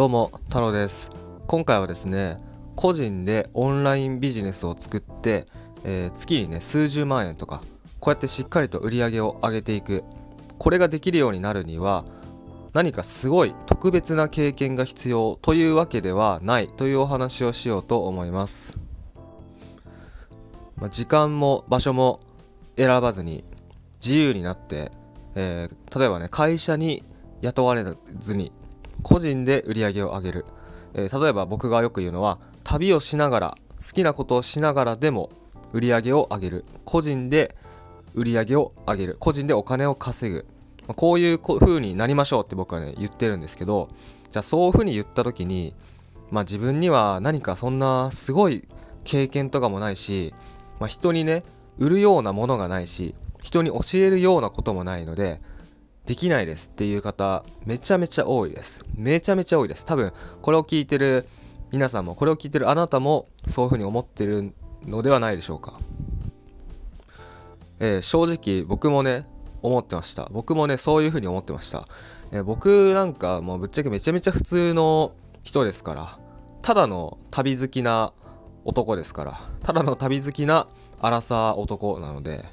[0.00, 1.10] どうも太郎です。
[1.46, 2.40] 今回はですね
[2.74, 5.46] 個人でオンラインビジネスを作って、
[5.84, 7.60] えー、月にね数十万円とか
[7.98, 10.02] こうやってしっかりと売り上げを上げていく。
[10.56, 12.06] これができるようになるには
[12.72, 18.78] 何かすごい特別な経験が必要というわけではないというお話をしようと思います、
[20.76, 22.20] まあ、時間も場所も
[22.78, 23.44] 選ばずに
[24.02, 24.92] 自由になって、
[25.34, 27.02] えー、例えばね会社に
[27.42, 27.84] 雇われ
[28.18, 28.50] ずに
[29.02, 30.46] 個人で売り上げを上げる、
[30.94, 35.30] えー、例えば僕がよく言うのは旅をしながら好きなことをしながらでも
[35.72, 36.64] 売り上げを上げる。
[36.84, 37.56] 個人で
[38.14, 39.16] 売り上げを上げる。
[39.18, 40.46] 個人でお金を稼ぐ、
[40.86, 43.88] まあ、こういう風になりましょうって僕はね言ってるんですけど
[44.30, 45.74] じゃあそういう風に言った時に
[46.30, 48.68] まあ自分には何かそんなすごい
[49.04, 50.34] 経験とかもないし、
[50.78, 51.42] まあ、人にね
[51.78, 55.40] 売るようなものがないし人に教えるようなこともないので
[56.10, 58.82] できないですっていう方めちゃめちゃ多いです。
[58.96, 59.84] めちゃめちゃ多いです。
[59.84, 61.24] 多分これを聞いてる
[61.70, 64.52] 皆さんもこれを聞いてるあなたもそういうふうに思ってる
[64.88, 65.78] のではないでしょうか、
[67.78, 69.24] えー、正直僕もね
[69.62, 70.28] 思ってました。
[70.32, 71.86] 僕もねそういうふうに思ってました、
[72.32, 75.12] えー、僕なんかもうぶっちゃけめちゃめちゃ普通の
[75.44, 76.18] 人ですから
[76.62, 78.12] ただの旅好きな
[78.64, 80.66] 男ですからただの旅好きな
[81.00, 82.46] アラサー男なので、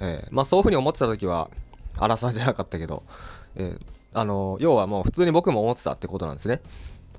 [0.00, 1.48] えー、まあそういうふうに思ってた時は
[1.98, 3.04] アラサーじゃなかったけど、
[3.56, 3.80] えー、
[4.14, 6.60] あの要はもう普通に僕も思ってたってことなんですね。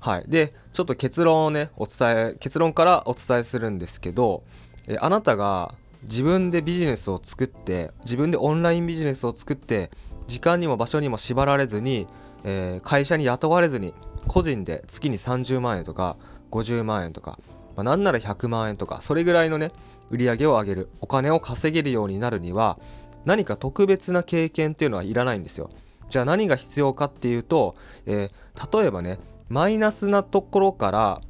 [0.00, 0.24] はい。
[0.26, 4.42] で、ちょっと結論をね、お伝え、結論からお伝えするんですけど、
[4.88, 9.90] えあなたが自分でビジネスを作って、自分でオンラインビジネスを作って、
[10.26, 12.06] 時間にも場所にも縛られずに、
[12.44, 13.92] えー、会社に雇われずに、
[14.26, 16.16] 個人で月に30万円とか
[16.50, 17.38] 50万円とか、
[17.76, 19.70] まあ、なんなら100万円とか、それぐらいのね、
[20.10, 22.78] 売り上げを上げる、お金を稼げるようになるには、
[23.24, 25.70] 何か特別な経験っていうのはいらないんですよ。
[26.08, 29.18] じゃあ何が必要かっていうと、えー、例えばね
[29.48, 31.20] マイナスなところから、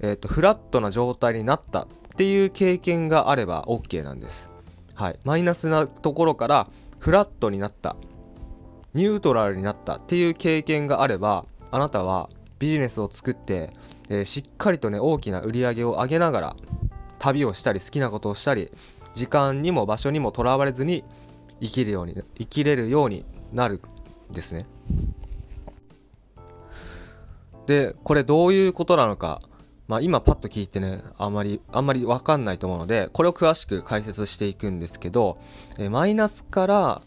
[0.00, 1.86] えーと、フラットな状態になったっ
[2.16, 4.50] ていう経験があれば OK なんです。
[4.94, 6.68] はい、マイナスなところから
[6.98, 7.96] フラットになった
[8.94, 13.72] ニュートラルになったっていう経験があればあなたはビジネスを作って、
[14.08, 16.56] えー、しっかりとね大きな売り上げを上げながら
[17.20, 18.72] 旅をしたり好きなことをしたり
[19.14, 21.04] 時間にも場所にもとらわれずに
[21.60, 23.80] 生きるように生きれるようになる
[24.30, 24.66] んですね。
[27.66, 29.42] でこれどういうことなのか。
[29.86, 35.38] まあ、今パッと聞いてねあんまりあんまり分かんないと思うのでこれを詳しく解説していくんですけど
[35.78, 37.02] えマイナスから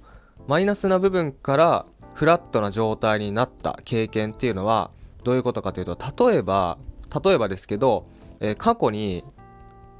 [0.47, 1.85] マイナスな部分から
[2.15, 4.89] フラットな状態になった経験っていうのは
[5.23, 6.79] どういうことかというと例えば
[7.23, 8.07] 例えばですけど、
[8.39, 9.23] えー、過去に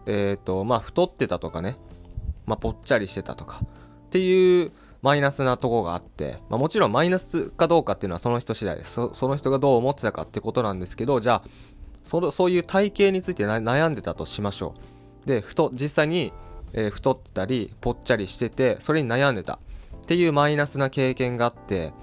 [0.07, 1.77] え、ー、とまあ太ってたとかね、
[2.47, 3.61] まあ、ぽっちゃりしてたとか
[4.11, 8.99] っていうマイナスなとこがあって、まあ、もちろんマイナスかどうかっていうのはその人次第です。
[9.13, 11.49] その人がどう思ってたかってことなんですけどじゃあ
[12.03, 14.75] そそういう体型について悩んでたとしましょ
[15.23, 15.27] う。
[15.27, 16.33] で太実際に、
[16.73, 19.59] えー、太ったりぽっちゃりしててそれに悩んでた。
[20.03, 21.93] っていうマイナスな経験があって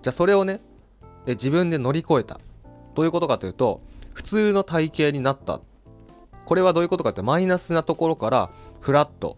[0.00, 0.60] じゃあそれをね
[1.26, 2.40] え自分で乗り越えた。
[2.94, 3.82] どういうことかというと
[4.14, 5.60] 普通の体型になった。
[6.46, 9.36] これはどういうことかってマイナスなところからフラット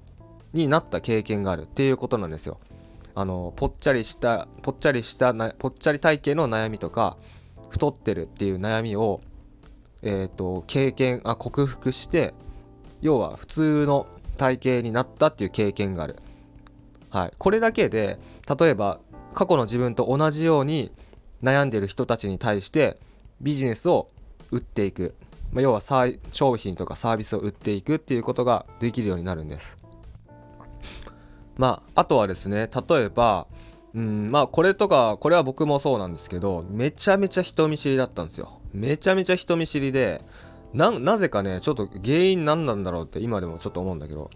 [0.54, 2.58] になった経験があるっていうことなんですよ。
[3.16, 7.16] あのぽっちゃりしたぽっちゃりしたぽっちゃり体型の悩みとか
[7.68, 9.20] 太ってるっていう悩みを、
[10.02, 12.34] えーと、経験あ克服して
[13.02, 14.06] 要は普通の
[14.36, 16.16] 体型になったっていう経験がある、
[17.10, 18.18] はい、これだけで
[18.58, 19.00] 例えば
[19.32, 20.90] 過去の自分と同じように
[21.42, 22.98] 悩んでる人たちに対して
[23.40, 24.08] ビジネスを
[24.50, 25.14] 売っていく、
[25.52, 25.80] まあ、要は
[26.32, 29.83] 商品とかサービスを売っていくっていうことができるようになるんです。
[31.56, 33.46] まあ、あとはですね、例えば、
[33.94, 38.60] うん、まあ、これとか、これは僕もそうなんですけど、めちゃめちゃ人見知りだったんですよ。
[38.72, 40.20] めちゃめちゃ人見知りで、
[40.72, 44.30] な、なぜかね、ちょっと原因何なんだろうって今でもちょっと思うんだけど、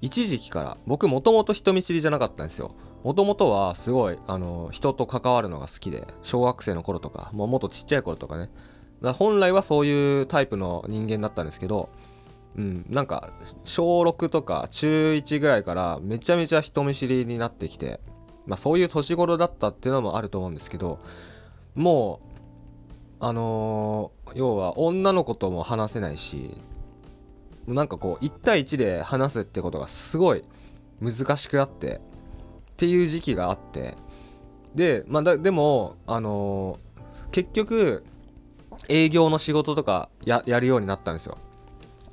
[0.00, 2.74] 一時期から、僕もともと人見知りじゃなかったんですよ。
[3.04, 8.50] もともとはすごい、あの、人と関わるのが好きで、小学生の頃とか、もうもっとちっちゃい頃とかね。
[9.02, 11.90] だ本来はそういうタイプの人間だったんですけど、
[12.56, 13.32] うん、なんか
[13.64, 18.00] 小6とか中1ぐらいからめちゃめちゃ人見知りになってきて、
[18.46, 20.98] まあ、そういう年頃だったっていうのもあると思うんですけど
[21.74, 22.26] もう
[23.20, 26.56] あのー、要は女の子とも話せないし
[27.66, 30.44] なんかこう1対1で話すってことがすごい
[31.00, 32.00] 難しくなってっ
[32.76, 33.96] ていう時期があって
[34.74, 38.04] で,、まあ、だでも、あのー、結局
[38.88, 41.38] 営業の仕事とかやるようになったんですよ。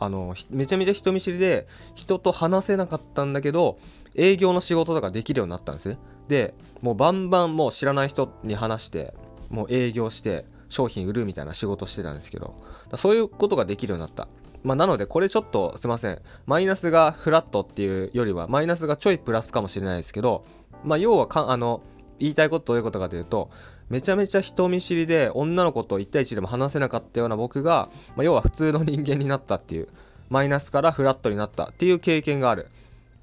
[0.04, 3.78] あのめちゃめちゃ人見知りで人と話せなかったんだけど
[4.16, 5.98] 営業の仕事とかできるようになったんですね。
[6.28, 9.14] でもうバンバンもう知らない人に話して
[9.50, 12.56] もう営業して商品売るみたいな仕事してたんですけど
[12.96, 14.28] そういうことができるようになった。
[14.64, 16.22] まあ、なのでこれちょっとすいません。
[16.46, 20.46] マイナスがフラットっていうよりはマイナスがちょいプラスかもしれないですけど、
[20.84, 21.82] まあ、要はかあの
[22.20, 23.50] 言いたいことどういうことかというと
[23.94, 29.88] めちゃめちゃ人見知りで女の子と1対1でも話せなかったような僕が、まあ、要は普通の人間になったっていう
[30.32, 32.70] マイナスからフラットになったっていう経験がある。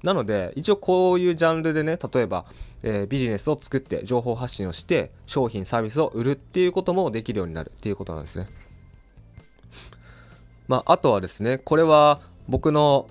[0.01, 2.45] なので一応こういうジャンルでね例えば、
[2.83, 8.47] えー、ビジネスを作って情報発信をして商品サービスを売るっていうこともできるようになるっていうことなんですね。
[10.69, 13.09] まああとはですねこれは僕の、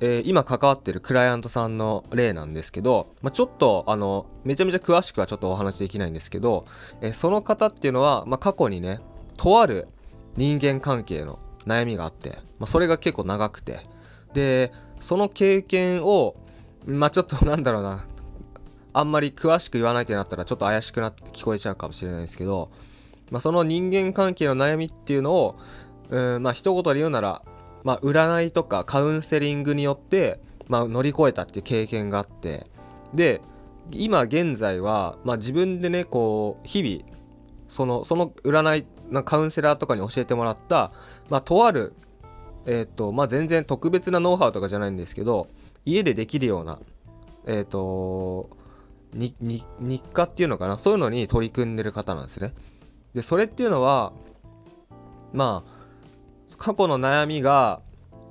[0.00, 6.66] えー、今関わってるクライアントさんの例なんですけど、まあ、ちょっとあのめちゃめちゃ詳しくはちょっとお話できないんですけど、
[7.00, 9.00] えー、その方っていうのは、まあ、過去にね
[9.36, 9.88] とある
[10.36, 13.80] 人間関係の悩みがあって、まあ、それが結構長くて。
[14.32, 16.36] でその経験を
[16.86, 18.06] まあちょっと なんだろうな
[18.92, 22.70] あんまり詳しく言わないってなったらちょっと怪しくなって聞こえちゃうかもしれないですけど、
[23.30, 25.56] まあ、その人間関係の悩みっていうのを
[26.08, 27.42] うんまあ一言で言うなら、
[27.84, 32.66] まあ、占いとかカウンセリングによって、まあ、乗り越えたっていう経験があって
[33.14, 33.40] で
[33.90, 37.16] 今現在は、まあ、自分でねこう日々
[37.68, 40.92] そのその占いなカウンセラーとかに教えてもらった、
[41.28, 41.94] まあ、とある
[42.66, 45.48] え、ー、と、まあ、全然特別なノウハウとかじゃないんですけど、
[45.84, 46.78] 家でできるような、
[47.46, 48.50] えっ、ー、と、
[49.12, 49.64] 日
[50.12, 52.54] 課っていうのかな、そういうのに取り組んでる方なんですね。
[53.14, 54.12] で、それっていうのは、
[55.32, 55.79] まあ、
[56.60, 57.80] 過去の悩みが、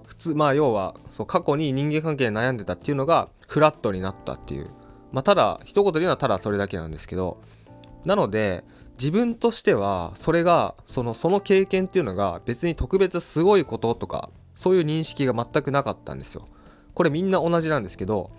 [0.06, 4.70] 普通、まあ、要は、そう過去に人間関係で悩んでたっていうのが、フラットになったっていう。
[5.12, 7.42] まあ、ただ、一言で言うのはただそれだけなんですけど、
[8.06, 8.64] なので、
[9.00, 16.50] 自分としてはそれがそのその経験っていうのが別に特別すごいこととかそういう認識が全くなかったんですよ
[16.94, 18.32] これみんな同じなんですけど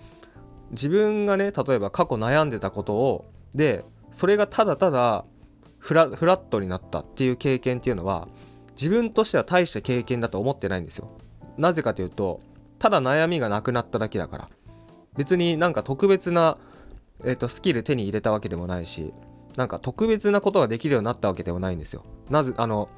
[0.71, 5.25] 自分がね例えば過去悩んでたことをでそれがただただ
[5.79, 8.29] フラフラットになったっていう経験っていうのは
[8.81, 11.11] 自分としては大した経験だと思ってないんですよ
[11.59, 12.41] なぜかというと
[12.79, 14.49] ただ悩みがなくなっただけだから
[15.17, 16.57] 別になんか特別な、
[17.25, 19.13] えーとスキル手に入れたわけでもないし
[19.57, 22.03] なんか特別なことができるようになったわけではないんですよ。
[22.29, 22.89] なぜ、あの、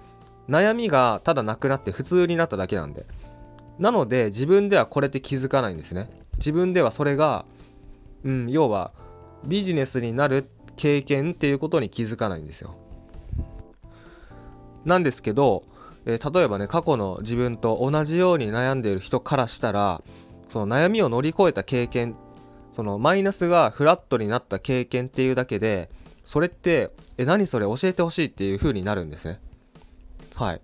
[0.48, 3.06] 悩みがただなくなって普通になっただけなんで。
[3.78, 6.10] なので自分ではこれって気づかないんですね。
[6.34, 7.46] 自分ではそれが、
[8.24, 8.92] うん、要は
[9.44, 12.76] ビジネスになる経験っていうことに気づかないんですよ。
[14.84, 15.64] なんですけど、
[16.06, 20.02] えー、例えばね過去の自分と同じように悩んでいる人からしたら
[20.48, 22.16] その悩みを乗り越えた経験
[22.72, 25.90] そのマイナスがフラットになった経験っていうだけで
[26.24, 29.40] それってえ何それ教えてほしいっていう風になるんですね。
[30.34, 30.60] はい。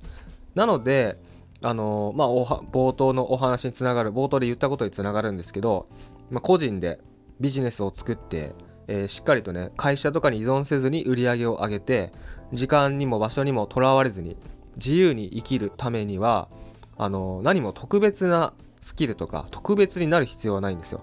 [0.55, 1.19] なので
[1.62, 5.88] あのまあ冒頭のお話につながる冒頭で言ったことにつながるんですけど、
[6.31, 7.00] まあ、個人で
[7.40, 8.55] ビジネスを作って、
[8.87, 12.12] えー、しっかりとね会社とかに依存せずに売り上げを上げて
[12.52, 14.37] 時間にも場所にもとらわれずに
[14.78, 16.48] 自由に生きるためには
[16.96, 21.02] あの何も特別なスキルとか特別になる必要はないんですよ。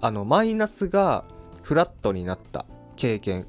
[0.00, 1.24] あのマイナスが
[1.62, 2.64] フラットになった
[2.96, 3.46] 経験。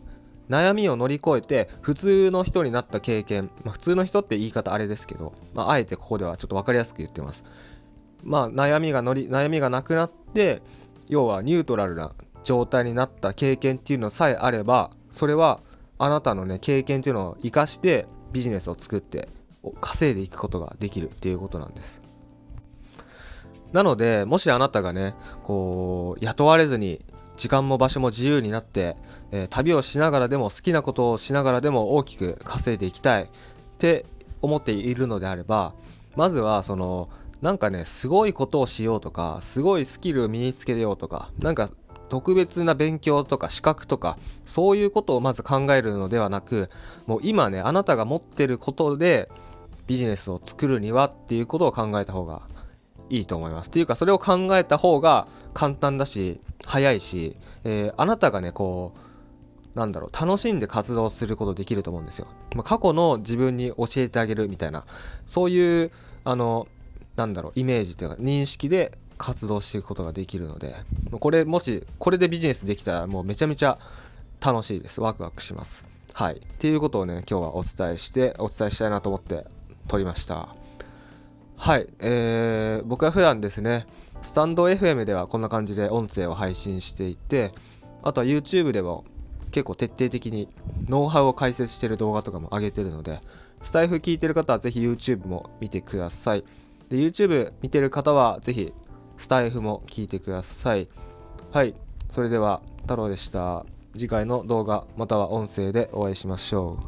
[0.49, 7.45] 悩みを乗り越えて普通の人になった経験、まあ、普通の人って言い方あれですけど、まあ、あえてここではちょっと分かりやすく言ってます。
[8.23, 10.61] まあ、悩みが乗り悩みがなくなって
[11.07, 12.13] 要はニュートラルな
[12.43, 15.61] 状態になった経験っていうのさえあればそれは
[15.97, 19.29] あなたのね経験っていうのを生かしてビジネスを作って
[19.79, 22.01] 稼いでいくことができるっていうことなんです。
[23.71, 26.99] なのでもしあなたがねこう雇われずに
[27.37, 28.97] 時間も場所も自由になって、
[29.31, 33.27] えー、旅をしながらでも好きなことをしながらでも大きく稼いでいきたいっ
[33.77, 34.05] て
[34.41, 35.73] 思っているのであれば
[36.15, 37.09] まずはその
[37.41, 41.69] なんかねすごいことをしようとかすごいスキルを身につけようとかなんか
[42.09, 46.69] 特別な勉強とか資格とかそういうことをまず考えるのではなく
[47.07, 49.29] もう今ねあなたが持ってることで
[49.91, 52.43] ビジネスを作るにはっていうことを考えた方が
[53.09, 53.67] いいと思います。
[53.67, 58.93] っていうかそれを考えた方が簡単だし早いし、えー、あなたがねこ
[59.75, 62.27] うなんだろう楽しんで活動することできると思うんですよ。
[62.55, 64.85] まあ、過去の自分に教えてあげるみたいな。
[65.27, 65.91] そういう
[66.23, 66.69] あの
[67.17, 70.73] なんだろうイメージというか認識で活動していくことができるので。
[71.19, 73.77] これもしこれでビジネスできたらもうめちゃめちゃ
[74.39, 75.01] 楽しいです。
[75.01, 75.83] ワクワクします。
[76.13, 76.35] はい。
[76.35, 79.45] っていうことをね今日はお伝えしてお伝えしたいなと思って
[79.87, 80.49] 撮りました。
[81.57, 83.85] はい、えー、僕は普段ですね
[84.23, 87.53] スタンド FM ではこんな感じで音声を配信していて
[88.01, 89.05] あとは YouTube でも
[89.51, 90.47] 結構徹底的に
[90.87, 93.19] ノウハウを解説してる動画とかも上げてるので
[93.61, 96.43] スタイフ聞いてる方はぜひ YouTube も見てください。
[96.89, 98.73] で YouTube 見てる方はぜひ
[99.17, 100.87] スタイフも聞いてください。
[101.51, 101.75] はい
[102.11, 103.65] それでは太郎でした。
[103.93, 106.79] 次回の動画または音声でお会いしましょ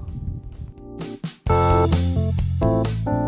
[2.09, 2.12] う。
[2.63, 3.22] Thank you